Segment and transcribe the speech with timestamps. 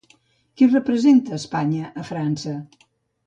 [0.61, 2.57] Qui representa Espanya a França?